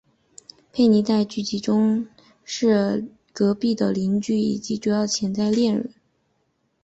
[0.73, 1.63] 佩妮在剧集里
[2.43, 5.93] 是伦纳德隔壁的邻居以及主要的潜在恋人。